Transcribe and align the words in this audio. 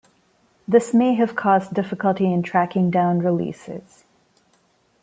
This 0.67 0.95
may 0.95 1.13
have 1.13 1.35
caused 1.35 1.75
difficulty 1.75 2.25
in 2.33 2.41
tracking 2.41 2.89
down 2.89 3.19
releases. 3.19 4.03